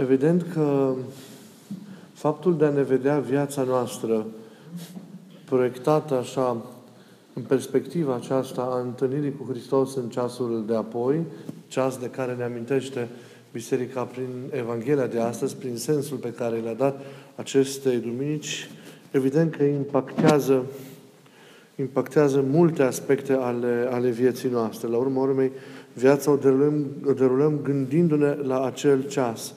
[0.00, 0.94] Evident că
[2.12, 4.26] faptul de a ne vedea viața noastră
[5.44, 6.64] proiectată așa
[7.32, 11.20] în perspectiva aceasta a întâlnirii cu Hristos în ceasul de apoi,
[11.68, 13.08] ceas de care ne amintește
[13.52, 17.00] Biserica prin Evanghelia de astăzi, prin sensul pe care le-a dat
[17.36, 18.70] acestei duminici,
[19.10, 20.64] evident că impactează,
[21.76, 24.88] impactează multe aspecte ale, ale vieții noastre.
[24.88, 25.50] La urmă urmei,
[25.92, 29.54] viața o derulăm, o derulăm gândindu-ne la acel ceas.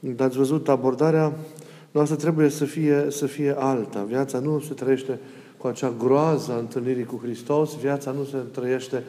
[0.00, 1.32] Dar ați văzut, abordarea
[1.90, 4.02] noastră trebuie să fie, să fie alta.
[4.02, 5.18] Viața nu se trăiește
[5.56, 9.02] cu acea groază a întâlnirii cu Hristos, viața nu se trăiește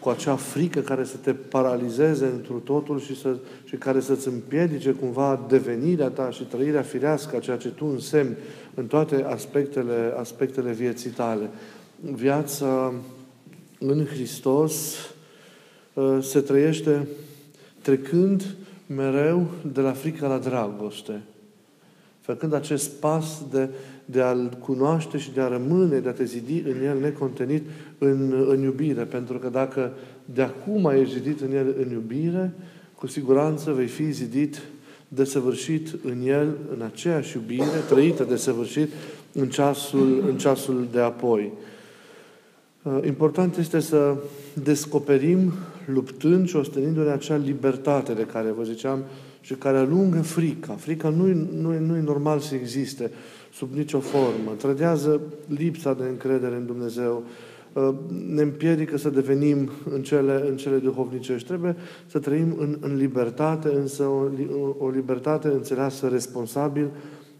[0.00, 4.90] cu acea frică care să te paralizeze într totul și, să, și care să-ți împiedice
[4.90, 8.36] cumva devenirea ta și trăirea firească a ceea ce tu însemni
[8.74, 11.50] în toate aspectele, aspectele vieții tale.
[12.00, 12.92] Viața
[13.78, 14.96] în Hristos
[15.92, 17.08] uh, se trăiește
[17.82, 18.54] trecând
[18.94, 21.20] mereu de la frică la dragoste.
[22.20, 23.68] Făcând acest pas de,
[24.04, 27.62] de a-L cunoaște și de a rămâne, de a te zidi în El necontenit
[27.98, 29.02] în, în iubire.
[29.02, 29.92] Pentru că dacă
[30.24, 32.52] de acum ești zidit în El în iubire,
[32.94, 34.62] cu siguranță vei fi zidit
[35.08, 38.88] desăvârșit în El, în aceeași iubire, trăită desăvârșit
[39.32, 41.52] în ceasul, în ceasul de apoi.
[42.82, 44.16] Uh, important este să
[44.62, 45.52] descoperim,
[45.92, 49.04] luptând și ostenindu-ne acea libertate de care vă ziceam
[49.40, 50.72] și care alungă frica.
[50.72, 53.10] Frica nu e, nu, e, nu e normal să existe
[53.52, 54.52] sub nicio formă.
[54.56, 57.22] Trădează lipsa de încredere în Dumnezeu,
[57.72, 57.88] uh,
[58.26, 61.46] ne împiedică să devenim în cele, în cele duhovnicești.
[61.46, 64.28] Trebuie să trăim în, în libertate, însă o,
[64.78, 66.88] o libertate înțeleasă responsabil,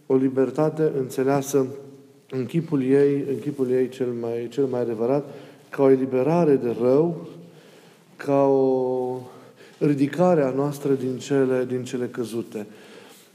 [0.05, 1.65] o libertate înțeleasă
[2.29, 5.25] în chipul ei, în chipul ei cel mai, cel mai adevărat,
[5.69, 7.27] ca o eliberare de rău,
[8.25, 9.19] ca o
[9.77, 12.67] ridicare a noastră din cele, din cele căzute.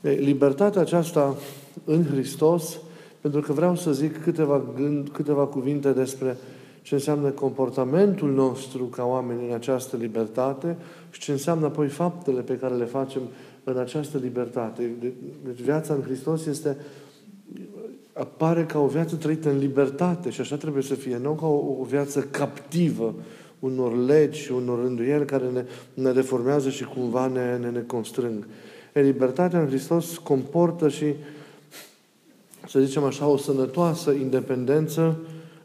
[0.01, 1.37] Libertatea aceasta
[1.84, 2.78] în Hristos,
[3.20, 6.37] pentru că vreau să zic câteva, gând, câteva cuvinte despre
[6.83, 10.77] ce înseamnă comportamentul nostru ca oameni în această libertate
[11.10, 13.22] și ce înseamnă apoi faptele pe care le facem
[13.65, 14.91] în această libertate.
[15.44, 16.77] Deci viața în Hristos este
[18.12, 21.81] apare ca o viață trăită în libertate și așa trebuie să fie, nu ca o,
[21.81, 23.15] o viață captivă
[23.59, 28.47] unor legi și unor rânduieli care ne, ne deformează și cumva ne, ne, ne constrâng.
[28.93, 31.15] E, libertatea în Hristos comportă și,
[32.69, 35.19] să zicem așa, o sănătoasă independență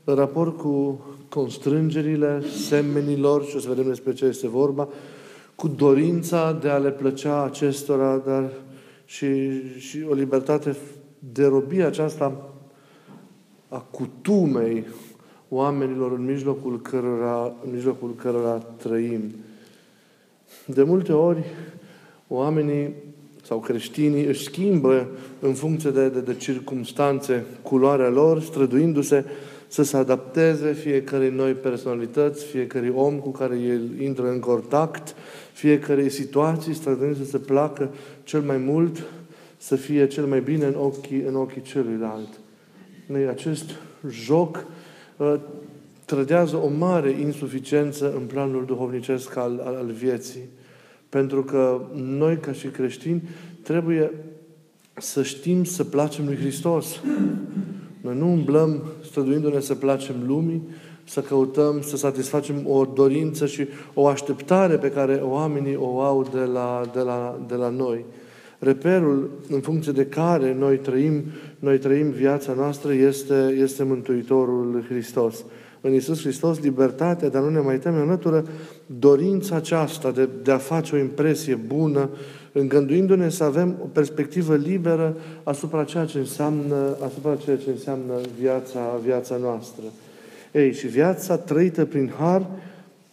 [0.04, 4.88] în raport cu constrângerile semenilor, și o să vedem despre ce este vorba,
[5.56, 8.52] cu dorința de a le plăcea acestora, dar
[9.06, 9.28] și,
[9.78, 10.76] și o libertate
[11.20, 12.52] de robia aceasta
[13.68, 14.86] a cutumei
[15.54, 19.22] oamenilor în mijlocul cărora, în mijlocul cărora trăim.
[20.66, 21.44] De multe ori,
[22.28, 22.94] oamenii
[23.44, 25.08] sau creștinii își schimbă
[25.40, 29.26] în funcție de, de, de circumstanțe culoarea lor, străduindu-se
[29.68, 35.16] să se adapteze fiecare noi personalități, fiecare om cu care el intră în contact,
[35.54, 37.90] fiecare situații, străduindu-se să se placă
[38.24, 39.04] cel mai mult,
[39.58, 42.40] să fie cel mai bine în ochii, în ochii celuilalt.
[43.30, 43.70] Acest
[44.10, 44.64] joc uh,
[46.06, 50.50] trădează o mare insuficiență în planul duhovnicesc al, al, al vieții.
[51.10, 53.22] Pentru că noi, ca și creștini,
[53.64, 54.12] trebuie
[54.94, 57.02] să știm să placem lui Hristos.
[58.02, 60.62] Noi nu umblăm străduindu-ne să placem lumii,
[61.04, 66.40] să căutăm să satisfacem o dorință și o așteptare pe care oamenii o au de
[66.40, 68.06] la, de la, de la noi.
[68.60, 71.24] Reperul în funcție de care noi trăim,
[71.62, 75.46] noi trăim viața noastră este, este Mântuitorul Hristos.
[75.82, 78.46] În Iisus Hristos, libertatea, dar nu ne mai teme înlătură
[78.86, 82.10] dorința aceasta de, de a face o impresie bună,
[82.52, 89.00] îngăduindu-ne să avem o perspectivă liberă asupra ceea ce înseamnă, asupra ceea ce înseamnă viața,
[89.04, 89.84] viața noastră.
[90.52, 92.46] Ei, și viața trăită prin har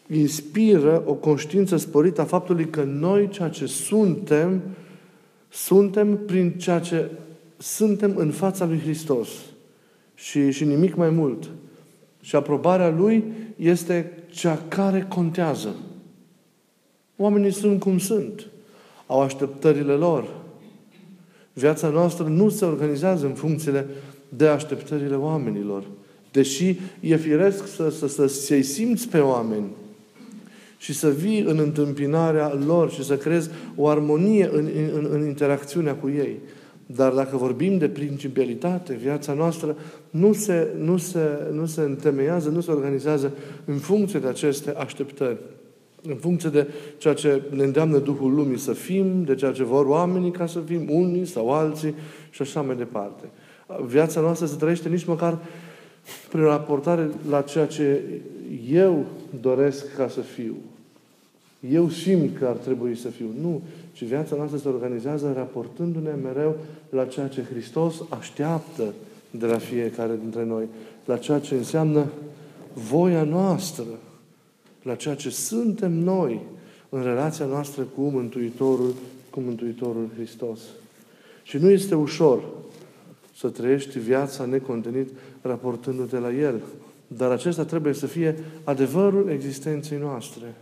[0.06, 4.60] inspiră o conștiință sporită a faptului că noi, ceea ce suntem,
[5.48, 7.10] suntem prin ceea ce
[7.58, 9.28] suntem în fața lui Hristos.
[10.14, 11.50] Și, și nimic mai mult.
[12.20, 13.24] Și aprobarea Lui
[13.56, 15.74] este cea care contează.
[17.16, 18.46] Oamenii sunt cum sunt.
[19.06, 20.28] Au așteptările lor.
[21.52, 23.86] Viața noastră nu se organizează în funcțiile
[24.28, 25.84] de așteptările oamenilor.
[26.32, 29.66] Deși e firesc să, să, să, să-i simți pe oameni
[30.78, 35.94] și să vii în întâmpinarea lor și să crezi o armonie în, în, în interacțiunea
[35.94, 36.36] cu ei.
[36.94, 39.76] Dar dacă vorbim de principialitate, viața noastră
[40.10, 41.20] nu se, nu, se,
[41.52, 43.32] nu se întemeiază, nu se organizează
[43.64, 45.38] în funcție de aceste așteptări.
[46.02, 46.66] În funcție de
[46.98, 50.60] ceea ce ne îndeamnă Duhul Lumii să fim, de ceea ce vor oamenii ca să
[50.60, 51.94] fim, unii sau alții
[52.30, 53.24] și așa mai departe.
[53.86, 55.38] Viața noastră se trăiește nici măcar
[56.28, 58.02] prin raportare la ceea ce
[58.70, 59.06] eu
[59.40, 60.54] doresc ca să fiu.
[61.72, 63.26] Eu simt că ar trebui să fiu.
[63.40, 63.62] Nu.
[63.98, 66.56] Ci viața noastră se organizează raportându-ne mereu
[66.90, 68.94] la ceea ce Hristos așteaptă
[69.30, 70.64] de la fiecare dintre noi.
[71.04, 72.06] La ceea ce înseamnă
[72.72, 73.84] voia noastră.
[74.82, 76.40] La ceea ce suntem noi
[76.88, 78.94] în relația noastră cu Mântuitorul,
[79.30, 80.60] cu Mântuitorul Hristos.
[81.42, 82.42] Și nu este ușor
[83.36, 85.08] să trăiești viața necontenit
[85.40, 86.60] raportându-te la El.
[87.06, 90.54] Dar acesta trebuie să fie adevărul existenței noastre.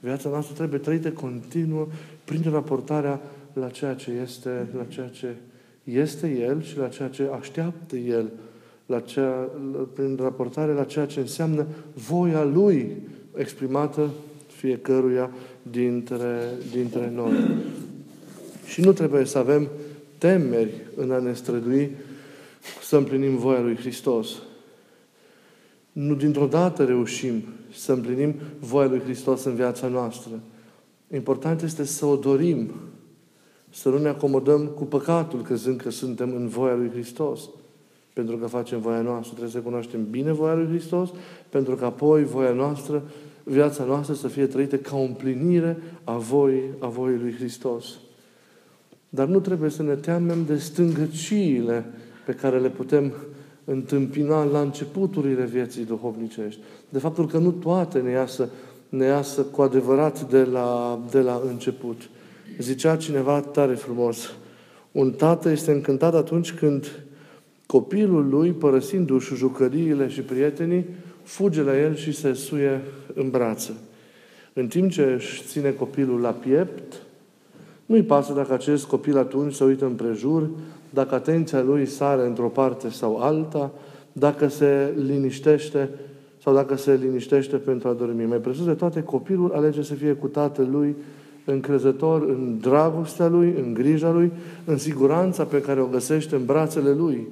[0.00, 1.86] Viața noastră trebuie trăită continuă
[2.24, 3.20] prin raportarea
[3.52, 5.34] la ceea ce este, la ceea ce
[5.84, 8.30] este El și la ceea ce așteaptă El,
[8.86, 9.48] la cea,
[9.94, 12.96] prin raportare la ceea ce înseamnă voia Lui
[13.36, 14.10] exprimată
[14.46, 15.30] fiecăruia
[15.62, 16.40] dintre,
[16.72, 17.32] dintre noi.
[18.66, 19.68] Și nu trebuie să avem
[20.18, 21.90] temeri în a ne strădui
[22.82, 24.28] să împlinim voia lui Hristos.
[25.92, 27.42] Nu dintr-o dată reușim
[27.72, 30.40] să împlinim voia lui Hristos în viața noastră.
[31.14, 32.70] Important este să o dorim,
[33.70, 37.48] să nu ne acomodăm cu păcatul, crezând că suntem în voia lui Hristos.
[38.12, 41.10] Pentru că facem voia noastră, trebuie să cunoaștem bine voia lui Hristos,
[41.48, 43.02] pentru că apoi voia noastră,
[43.44, 47.98] viața noastră să fie trăită ca o împlinire a voii, a voii lui Hristos.
[49.08, 51.84] Dar nu trebuie să ne teamem de stângăciile
[52.26, 53.12] pe care le putem
[53.70, 56.60] întâmpina la începuturile vieții duhovnicești.
[56.88, 58.48] De faptul că nu toate ne iasă,
[58.88, 62.10] ne iasă cu adevărat de la, de la început.
[62.58, 64.32] Zicea cineva tare frumos,
[64.92, 67.02] un tată este încântat atunci când
[67.66, 70.86] copilul lui, părăsindu-și jucăriile și prietenii,
[71.22, 72.80] fuge la el și se suie
[73.14, 73.72] în brațe.
[74.52, 77.02] În timp ce își ține copilul la piept,
[77.86, 80.50] nu-i pasă dacă acest copil atunci se uită împrejur,
[80.90, 83.70] dacă atenția lui sare într-o parte sau alta,
[84.12, 85.88] dacă se liniștește
[86.42, 88.24] sau dacă se liniștește pentru a dormi.
[88.24, 90.96] Mai presus de toate, copilul alege să fie cu tatăl lui
[91.44, 94.32] încrezător în dragostea lui, în grija lui,
[94.64, 97.26] în siguranța pe care o găsește în brațele lui.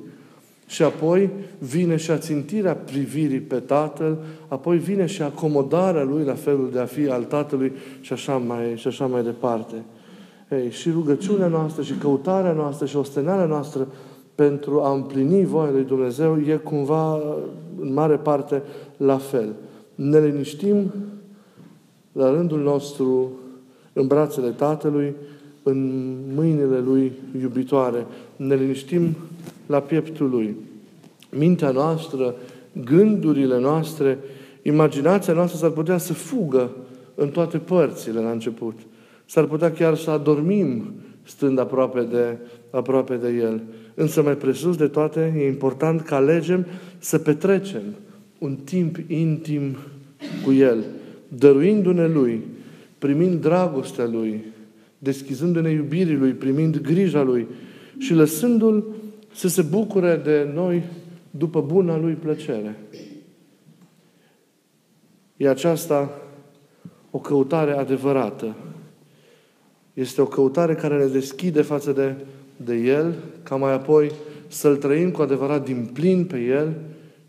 [0.67, 4.19] Și apoi vine și ațintirea privirii pe Tatăl,
[4.49, 8.73] apoi vine și acomodarea lui la felul de a fi al Tatălui și așa mai,
[8.75, 9.75] și așa mai departe.
[10.51, 13.89] Ei, și rugăciunea noastră și căutarea noastră și ostenarea noastră
[14.35, 17.15] pentru a împlini voia lui Dumnezeu e cumva,
[17.81, 18.63] în mare parte,
[18.97, 19.53] la fel.
[19.95, 20.93] Ne liniștim
[22.13, 23.31] la rândul nostru
[23.93, 25.15] în brațele Tatălui,
[25.63, 28.07] în mâinile Lui iubitoare.
[28.37, 29.17] Ne liniștim
[29.67, 30.57] la pieptul Lui.
[31.31, 32.35] Mintea noastră,
[32.85, 34.19] gândurile noastre,
[34.63, 36.71] imaginația noastră s-ar putea să fugă
[37.15, 38.79] în toate părțile la început.
[39.27, 42.39] S-ar putea chiar să adormim stând aproape de,
[42.71, 43.63] aproape de El.
[43.95, 46.67] Însă mai presus de toate, e important că alegem
[46.99, 47.83] să petrecem
[48.39, 49.77] un timp intim
[50.45, 50.85] cu El,
[51.29, 52.45] dăruindu-ne Lui,
[52.99, 54.45] primind dragostea Lui,
[54.99, 57.47] deschizându-ne iubirii Lui, primind grija Lui
[57.99, 58.85] și lăsându-L
[59.35, 60.83] să se bucure de noi
[61.31, 62.79] după buna Lui plăcere.
[65.37, 66.11] E aceasta
[67.11, 68.57] o căutare adevărată
[69.97, 72.15] este o căutare care ne deschide față de,
[72.57, 74.13] de El, ca mai apoi
[74.49, 76.75] să-L trăim cu adevărat din plin pe El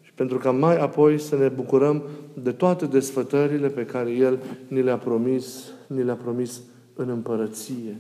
[0.01, 2.03] și pentru ca mai apoi să ne bucurăm
[2.34, 6.62] de toate desfătările pe care El ni le-a promis, ni le-a promis
[6.96, 7.96] în împărăție.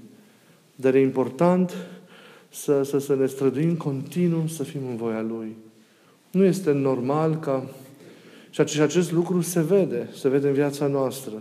[0.75, 1.73] Dar e important
[2.49, 5.55] să, să, să ne străduim continuu să fim în voia Lui.
[6.31, 7.63] Nu este normal ca...
[8.49, 11.33] Și acest lucru se vede, se vede în viața noastră.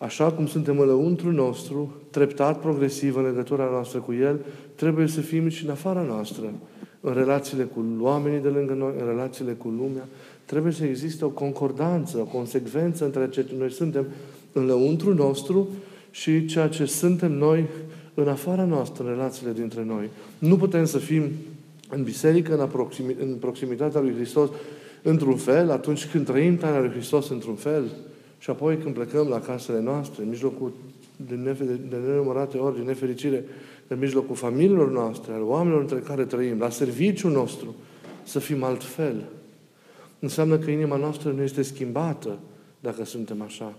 [0.00, 4.38] Așa cum suntem în lăuntru nostru, treptat, progresiv, în legătura noastră cu El,
[4.74, 6.52] trebuie să fim și în afara noastră,
[7.00, 10.08] în relațiile cu oamenii de lângă noi, în relațiile cu lumea.
[10.44, 14.06] Trebuie să existe o concordanță, o consecvență între ce noi suntem
[14.52, 15.68] în lăuntru nostru
[16.10, 17.66] și ceea ce suntem noi
[18.14, 20.08] în afara noastră, în relațiile dintre noi.
[20.38, 21.22] Nu putem să fim
[21.88, 24.48] în biserică, în, aproximi, în proximitatea lui Hristos,
[25.02, 27.82] într-un fel, atunci când trăim taina lui Hristos într-un fel,
[28.40, 30.72] și apoi când plecăm la casele noastre, în mijlocul
[31.16, 33.44] de, nefer- de nenumărate ori de nefericire,
[33.86, 37.74] în mijlocul familiilor noastre, al oamenilor între care trăim, la serviciul nostru,
[38.22, 39.24] să fim altfel.
[40.18, 42.38] Înseamnă că inima noastră nu este schimbată
[42.80, 43.74] dacă suntem așa.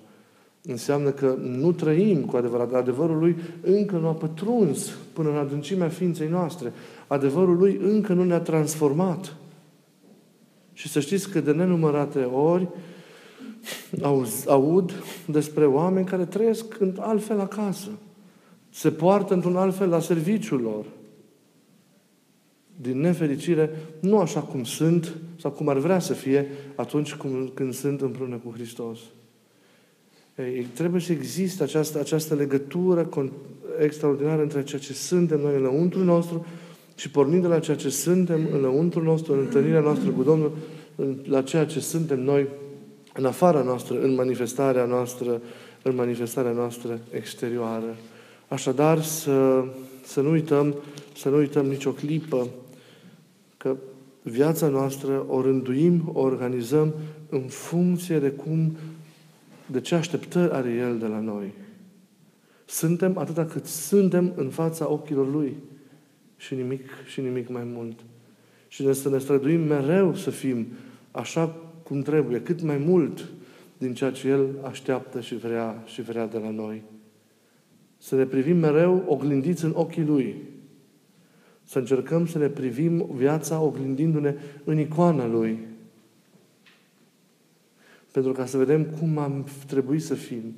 [0.64, 2.74] Înseamnă că nu trăim cu adevărat.
[2.74, 6.74] Adevărul lui încă nu a pătruns până în adâncimea ființei noastre.
[7.08, 9.36] Adevărul lui încă nu ne-a transformat.
[10.74, 12.68] Și să știți că de nenumărate ori
[14.02, 14.92] auz, aud
[15.26, 17.90] despre oameni care trăiesc altfel acasă.
[18.70, 20.86] Se poartă într-un altfel la serviciul lor.
[22.82, 23.70] Din nefericire,
[24.00, 27.16] nu așa cum sunt sau cum ar vrea să fie atunci
[27.54, 29.00] când sunt împreună cu Hristos.
[30.38, 33.10] Ei, trebuie să existe această, această legătură
[33.80, 36.46] extraordinară între ceea ce suntem noi înăuntru nostru
[36.96, 40.52] și pornind de la ceea ce suntem înăuntru nostru, în întâlnirea noastră cu Domnul,
[41.24, 42.48] la ceea ce suntem noi
[43.14, 45.42] în afara noastră, în manifestarea noastră,
[45.82, 47.96] în manifestarea noastră exterioară.
[48.48, 49.64] Așadar, să,
[50.04, 50.76] să nu uităm,
[51.18, 52.48] să nu uităm nicio clipă
[53.58, 53.76] că
[54.22, 56.94] viața noastră o rânduim, o organizăm
[57.30, 58.78] în funcție de cum,
[59.66, 61.54] de ce așteptări are El de la noi.
[62.66, 65.56] Suntem atâta cât suntem în fața ochilor Lui
[66.38, 68.00] și nimic, și nimic mai mult.
[68.68, 70.68] Și să ne străduim mereu să fim
[71.12, 71.56] așa
[71.92, 73.30] cum trebuie, cât mai mult
[73.78, 76.82] din ceea ce El așteaptă și vrea, și vrea de la noi.
[77.98, 80.36] Să ne privim mereu oglindiți în ochii Lui.
[81.64, 85.60] Să încercăm să ne privim viața oglindindu-ne în icoana Lui.
[88.12, 90.56] Pentru ca să vedem cum am trebuit să fim.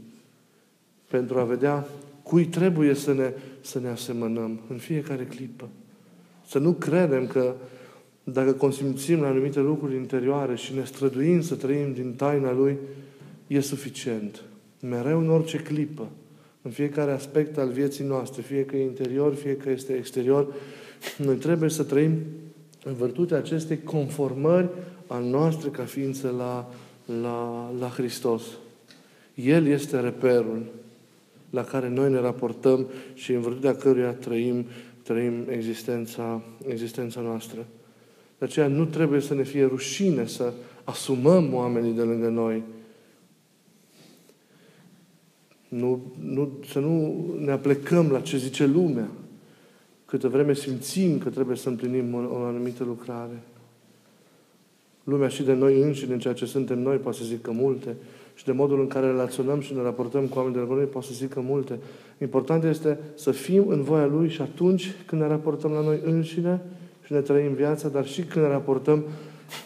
[1.08, 1.88] Pentru a vedea
[2.24, 5.70] cui trebuie să ne, să ne asemănăm în fiecare clipă.
[6.46, 7.56] Să nu credem că
[8.24, 12.78] dacă consimțim la anumite lucruri interioare și ne străduim să trăim din taina Lui,
[13.48, 14.44] e suficient.
[14.80, 16.08] Mereu în orice clipă,
[16.62, 20.54] în fiecare aspect al vieții noastre, fie că e interior, fie că este exterior,
[21.18, 22.18] noi trebuie să trăim
[22.84, 24.70] în virtutea acestei conformări
[25.08, 26.72] a noastre ca ființă la,
[27.22, 28.44] la, la Hristos.
[29.36, 30.66] El este reperul
[31.50, 34.66] la care noi ne raportăm și în virtutea căruia trăim,
[35.04, 37.66] trăim existența, existența noastră.
[38.38, 42.64] De aceea nu trebuie să ne fie rușine să asumăm oamenii de lângă noi.
[45.68, 49.08] Nu, nu, să nu ne aplecăm la ce zice lumea.
[50.06, 53.44] Câte vreme simțim că trebuie să împlinim o, o anumită lucrare.
[55.04, 57.96] Lumea și de noi înșine, în ceea ce suntem noi, poate să zică multe,
[58.36, 61.08] și de modul în care relaționăm și ne raportăm cu oamenii de lângă noi, poate
[61.08, 61.80] să zică multe.
[62.22, 66.62] Important este să fim în voia Lui și atunci când ne raportăm la noi înșine,
[66.62, 66.83] și
[67.14, 69.04] ne trăim viața, dar și când ne raportăm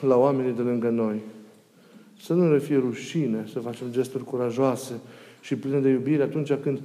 [0.02, 1.22] la oamenii de lângă noi.
[2.22, 4.94] Să nu ne fie rușine să facem gesturi curajoase
[5.42, 6.80] și pline de iubire atunci când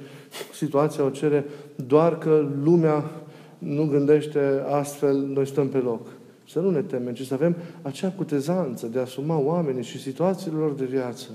[0.54, 1.44] situația o cere,
[1.86, 3.10] doar că lumea
[3.58, 6.06] nu gândește astfel, noi stăm pe loc.
[6.48, 10.56] Să nu ne temem, ci să avem acea cutezanță de a asuma oamenii și situațiile
[10.58, 11.28] lor de viață.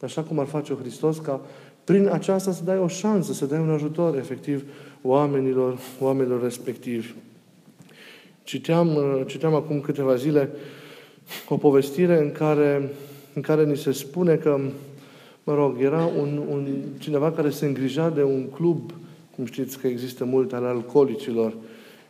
[0.00, 1.40] Așa cum ar face-o Hristos, ca
[1.84, 4.64] prin aceasta să dai o șansă, să dai un ajutor efectiv
[5.02, 7.14] oamenilor, oamenilor respectivi.
[8.44, 10.50] Citeam, uh, citeam acum câteva zile
[11.48, 12.90] o povestire în care,
[13.34, 14.60] în care ni se spune că,
[15.44, 18.92] mă rog, era un, un, cineva care se îngrija de un club,
[19.36, 21.54] cum știți că există multe ale alcoolicilor,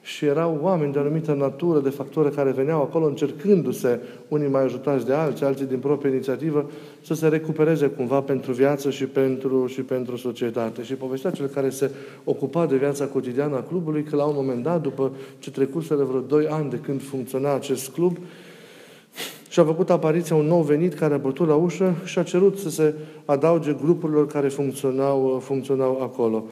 [0.04, 5.06] și erau oameni de anumită natură, de factori care veneau acolo încercându-se, unii mai ajutați
[5.06, 6.70] de alții, alții din proprie inițiativă,
[7.02, 10.82] să se recupereze cumva pentru viață și pentru, și pentru societate.
[10.82, 11.90] Și povestea cel care se
[12.24, 16.20] ocupa de viața cotidiană a clubului, că la un moment dat, după ce trecuseră vreo
[16.20, 18.16] doi ani de când funcționa acest club,
[19.48, 22.58] și a făcut apariția un nou venit care a bătut la ușă și a cerut
[22.58, 22.94] să se
[23.24, 26.44] adauge grupurilor care funcționau, funcționau acolo.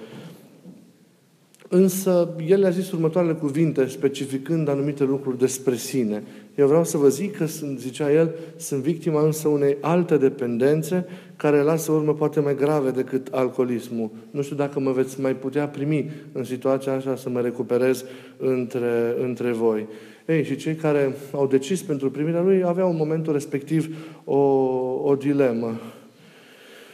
[1.74, 6.22] Însă, el le-a zis următoarele cuvinte, specificând anumite lucruri despre sine.
[6.54, 11.06] Eu vreau să vă zic că, sunt, zicea el, sunt victima însă unei alte dependențe
[11.36, 14.10] care lasă urmă poate mai grave decât alcoolismul.
[14.30, 18.04] Nu știu dacă mă veți mai putea primi în situația așa să mă recuperez
[18.36, 19.86] între, între voi.
[20.26, 24.38] Ei, și cei care au decis pentru primirea lui aveau în momentul respectiv o,
[25.02, 25.80] o dilemă.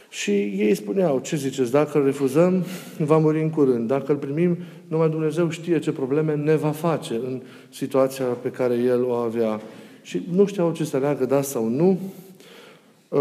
[0.09, 2.63] Și ei spuneau, ce ziceți, dacă îl refuzăm,
[2.97, 3.87] va muri în curând.
[3.87, 8.75] Dacă îl primim, numai Dumnezeu știe ce probleme ne va face în situația pe care
[8.75, 9.61] El o avea.
[10.01, 11.99] Și nu știau ce să leagă, da sau nu.
[13.09, 13.19] Uh,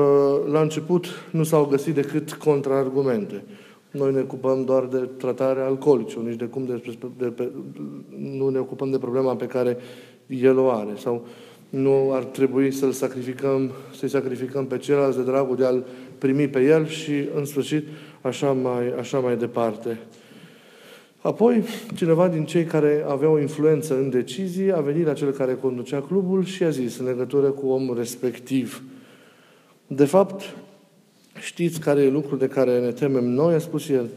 [0.50, 3.44] la început nu s-au găsit decât contraargumente.
[3.90, 6.82] Noi ne ocupăm doar de tratarea alcoolicilor, nici de cum de,
[7.18, 7.50] de, de,
[8.36, 9.76] nu ne ocupăm de problema pe care
[10.26, 10.92] El o are.
[10.96, 11.26] Sau
[11.68, 15.84] nu ar trebui să-l sacrificăm, să-i sacrificăm pe ceilalți de dragul de a-l
[16.18, 17.86] primi pe el și, în sfârșit,
[18.20, 19.98] așa mai, așa mai departe.
[21.20, 21.62] Apoi,
[21.94, 26.44] cineva din cei care aveau influență în decizii a venit la cel care conducea clubul
[26.44, 28.82] și a zis în legătură cu omul respectiv.
[29.86, 30.54] De fapt,
[31.40, 34.08] știți care e lucrul de care ne temem noi, a spus el,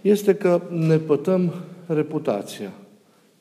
[0.00, 1.54] este că ne pătăm
[1.86, 2.72] reputația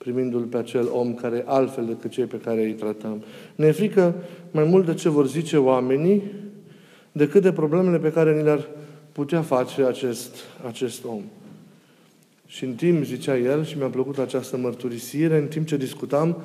[0.04, 3.24] primindu-l pe acel om care e altfel decât cei pe care îi tratăm.
[3.56, 4.16] Ne e frică
[4.52, 6.22] mai mult de ce vor zice oamenii
[7.14, 8.68] decât de problemele pe care ni le-ar
[9.12, 10.36] putea face acest,
[10.68, 11.22] acest om.
[12.46, 16.38] Și în timp, zicea el, și mi-a plăcut această mărturisire, în timp ce discutam,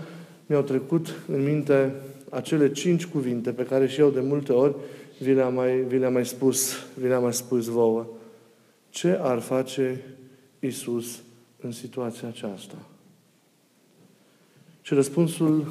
[0.46, 1.92] mi-au trecut în minte
[2.30, 4.74] acele cinci cuvinte pe care și eu de multe ori
[5.18, 8.06] vi le-am mai, vi le-am mai spus, vi le-am mai spus vouă.
[8.90, 10.00] Ce ar face
[10.58, 11.22] Isus
[11.60, 12.76] în situația aceasta?
[14.82, 15.66] Și răspunsul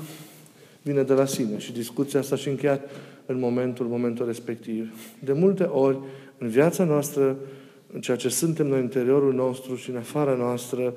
[0.87, 2.89] vine de la sine și discuția s-a și încheiat
[3.25, 4.93] în momentul, momentul respectiv.
[5.23, 5.97] De multe ori,
[6.37, 7.35] în viața noastră,
[7.93, 10.93] în ceea ce suntem noi în interiorul nostru și în afara noastră,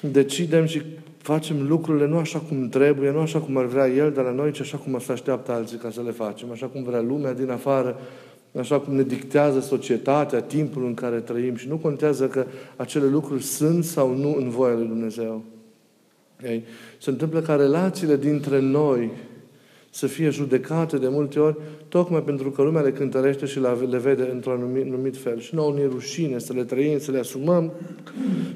[0.00, 0.82] decidem și
[1.18, 4.52] facem lucrurile nu așa cum trebuie, nu așa cum ar vrea El de la noi,
[4.52, 7.50] ci așa cum se așteaptă alții ca să le facem, așa cum vrea lumea din
[7.50, 8.00] afară,
[8.58, 13.42] așa cum ne dictează societatea, timpul în care trăim și nu contează că acele lucruri
[13.42, 15.44] sunt sau nu în voia lui Dumnezeu.
[16.40, 16.64] Okay?
[16.98, 19.10] Se întâmplă ca relațiile dintre noi
[19.96, 21.56] să fie judecate de multe ori,
[21.88, 25.38] tocmai pentru că lumea le cântărește și le vede într-un anumit, anumit fel.
[25.40, 27.72] Și nouă ne rușine să le trăim, să le asumăm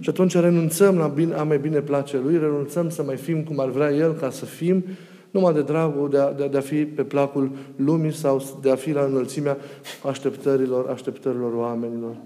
[0.00, 3.58] și atunci renunțăm la bine, a mai bine place Lui, renunțăm să mai fim cum
[3.58, 4.84] ar vrea El ca să fim,
[5.30, 8.74] numai de dragul de a, de, de a fi pe placul lumii sau de a
[8.74, 9.56] fi la înălțimea
[10.04, 12.16] așteptărilor, așteptărilor oamenilor.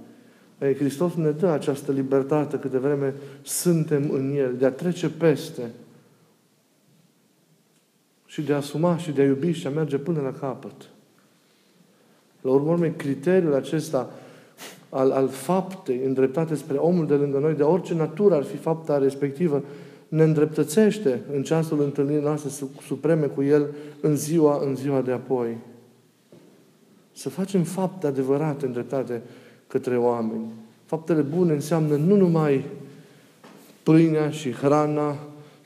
[0.60, 5.70] Ei, Hristos ne dă această libertate câte vreme suntem în El, de a trece peste
[8.26, 10.74] și de a asuma și de a iubi și a merge până la capăt.
[12.40, 14.10] La urmă, criteriul acesta
[14.88, 18.98] al, al faptei îndreptate spre omul de lângă noi, de orice natură ar fi fapta
[18.98, 19.62] respectivă,
[20.08, 23.66] ne îndreptățește în ceasul întâlnirii noastre supreme cu El
[24.00, 25.56] în ziua, în ziua de apoi.
[27.12, 29.22] Să facem fapte adevărate îndreptate
[29.74, 30.52] către oameni.
[30.84, 32.64] Faptele bune înseamnă nu numai
[33.82, 35.16] pâinea și hrana,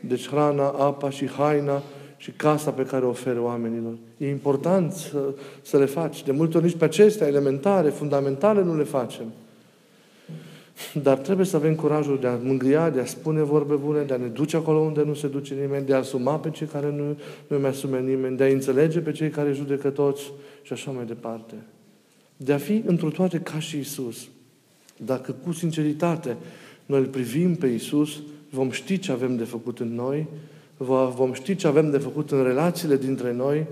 [0.00, 1.82] deci hrana, apa și haina,
[2.16, 3.92] și casa pe care o oferă oamenilor.
[4.16, 5.18] E important să,
[5.62, 6.24] să le faci.
[6.24, 9.26] De multe ori nici pe acestea elementare, fundamentale, nu le facem.
[11.02, 14.16] Dar trebuie să avem curajul de a mângâia, de a spune vorbe bune, de a
[14.16, 17.16] ne duce acolo unde nu se duce nimeni, de a asuma pe cei care nu,
[17.46, 21.04] nu mai asume nimeni, de a înțelege pe cei care judecă toți și așa mai
[21.04, 21.54] departe.
[22.40, 24.28] De a fi într toate ca și Isus.
[24.96, 26.36] Dacă cu sinceritate
[26.86, 28.20] noi îl privim pe Isus,
[28.50, 30.26] vom ști ce avem de făcut în noi
[31.14, 33.66] vom ști ce avem de făcut în relațiile dintre noi,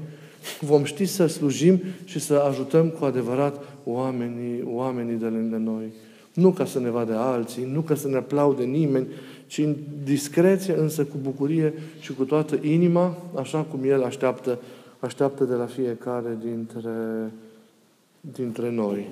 [0.60, 5.92] vom ști să slujim și să ajutăm cu adevărat oamenii, oamenii de lângă noi.
[6.32, 9.06] Nu ca să ne vadă alții, nu ca să ne aplaude nimeni,
[9.46, 14.58] ci în discreție, însă cu bucurie și cu toată inima, așa cum El așteaptă,
[14.98, 16.90] așteaptă de la fiecare dintre,
[18.32, 19.08] dintre noi.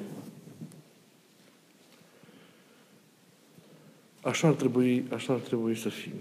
[4.22, 6.12] Așa ar trebui, așa ar trebui să fim.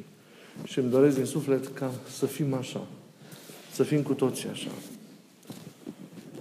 [0.63, 2.87] Și îmi doresc din suflet ca să fim așa.
[3.71, 4.69] Să fim cu toții așa.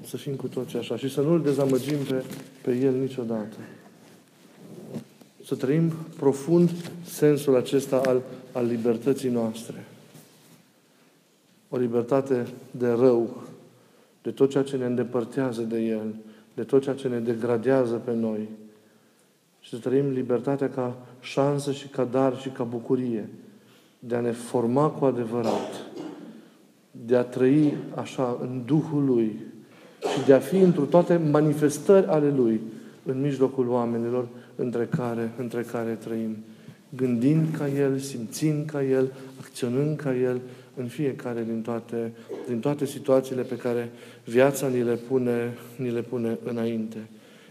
[0.06, 0.96] Să fim cu toții așa.
[0.96, 2.24] Și să nu-L dezamăgim pe,
[2.62, 3.56] pe El niciodată.
[5.44, 6.70] Să trăim profund
[7.04, 9.86] sensul acesta al, al libertății noastre.
[11.68, 13.42] O libertate de rău,
[14.22, 16.14] de tot ceea ce ne îndepărtează de El,
[16.54, 18.48] de tot ceea ce ne degradează pe noi.
[19.60, 23.28] Și să trăim libertatea ca șansă și ca dar și ca bucurie
[23.98, 25.86] de a ne forma cu adevărat,
[26.90, 29.40] de a trăi așa în Duhul Lui
[30.12, 32.60] și de a fi într toate manifestări ale Lui
[33.04, 36.36] în mijlocul oamenilor între care, între care trăim.
[36.96, 40.40] Gândind ca El, simțind ca El, acționând ca El
[40.76, 42.12] în fiecare din toate,
[42.48, 43.90] din toate situațiile pe care
[44.24, 46.98] viața ni le, pune, ni le pune înainte.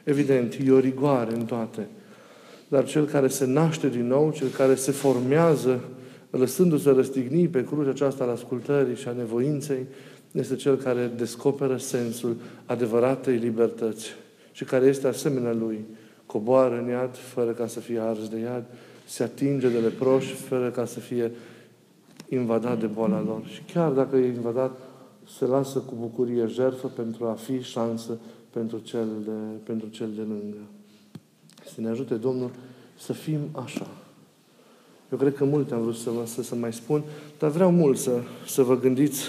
[0.04, 1.88] Evident, e o rigoare în toate.
[2.68, 5.82] Dar cel care se naște din nou, cel care se formează
[6.32, 9.86] lăsându-se răstigni pe crucea aceasta al ascultării și a nevoinței,
[10.32, 14.16] este cel care descoperă sensul adevăratei libertăți
[14.52, 15.86] și care este asemenea lui.
[16.26, 18.64] Coboară în iad fără ca să fie ars de iad,
[19.08, 21.32] se atinge de leproși fără ca să fie
[22.34, 23.42] invadat de boala lor.
[23.46, 24.80] Și chiar dacă e invadat,
[25.38, 28.18] se lasă cu bucurie jertfă pentru a fi șansă
[28.50, 29.32] pentru cel de,
[29.64, 30.58] pentru cel de lângă.
[31.74, 32.50] Să ne ajute Domnul
[32.98, 33.88] să fim așa.
[35.12, 37.04] Eu cred că multe am vrut să, vă, să, să mai spun,
[37.40, 38.12] dar vreau mult să,
[38.48, 39.24] să vă gândiți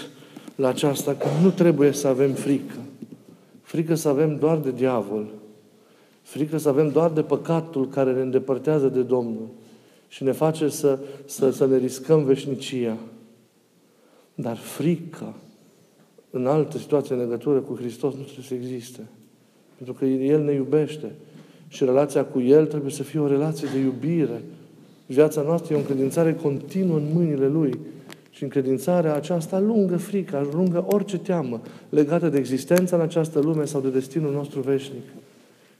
[0.55, 2.75] la aceasta, că nu trebuie să avem frică.
[3.61, 5.27] Frică să avem doar de diavol.
[6.21, 9.47] Frică să avem doar de păcatul care ne îndepărtează de Domnul
[10.13, 12.97] și ne face să, să, să ne riscăm veșnicia.
[14.35, 15.33] Dar frica
[16.29, 19.07] în altă situație în legătură cu Hristos nu trebuie să existe.
[19.75, 21.11] Pentru că El ne iubește.
[21.67, 24.41] Și relația cu El trebuie să fie o relație de iubire,
[25.05, 27.79] Viața noastră e o încredințare continuă în mâinile Lui.
[28.29, 33.81] Și încredințarea aceasta lungă frică, lungă orice teamă legată de existența în această lume sau
[33.81, 35.03] de destinul nostru veșnic.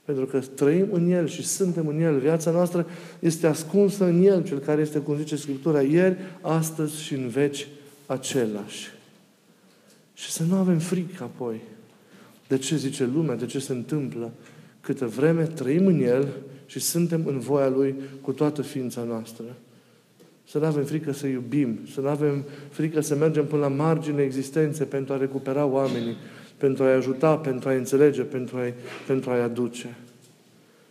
[0.06, 2.20] Pentru că trăim în El și suntem în El.
[2.20, 2.88] Viața noastră
[3.20, 7.68] este ascunsă în El, Cel care este, cum zice Scriptura, ieri, astăzi și în veci
[8.06, 8.92] același.
[10.13, 11.62] Și să nu avem frică apoi
[12.48, 14.32] de ce zice lumea, de ce se întâmplă.
[14.82, 16.28] Câtă vreme trăim în El
[16.66, 19.46] și suntem în voia Lui cu toată ființa noastră.
[20.48, 24.22] Să nu avem frică să iubim, să nu avem frică să mergem până la margine
[24.22, 26.16] existenței pentru a recupera oamenii,
[26.58, 28.74] pentru a-i ajuta, pentru a-i înțelege, pentru a-i,
[29.08, 29.96] pentru a-i aduce.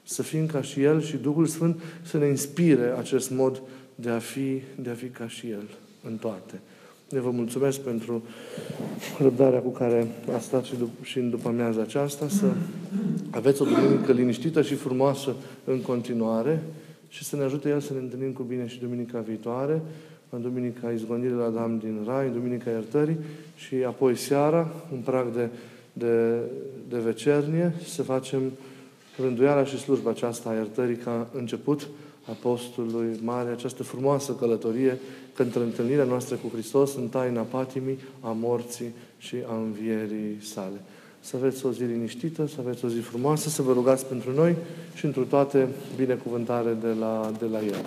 [0.03, 3.63] Să fim ca și El și Duhul Sfânt să ne inspire acest mod
[3.95, 5.69] de a fi, de a fi ca și El
[6.05, 6.61] în toate.
[7.09, 8.23] Ne vă mulțumesc pentru
[9.19, 12.53] răbdarea cu care a stat și, dup- și în după amiaza aceasta, să
[13.31, 16.63] aveți o duminică liniștită și frumoasă în continuare
[17.09, 19.81] și să ne ajute El să ne întâlnim cu bine și duminica viitoare,
[20.35, 23.17] în duminica izgonirii la Adam din Rai, în duminica iertării
[23.57, 25.49] și apoi seara, în prag de,
[25.93, 26.37] de,
[26.89, 28.41] de vecernie, să facem
[29.21, 31.89] rânduiala și slujba aceasta a iertării ca început
[32.29, 34.99] Apostolului Mare, această frumoasă călătorie
[35.35, 40.81] către întâlnirea noastră cu Hristos în taina patimii, a morții și a învierii sale.
[41.21, 44.57] Să aveți o zi liniștită, să aveți o zi frumoasă, să vă rugați pentru noi
[44.95, 47.85] și întru toate binecuvântare de la, de la El.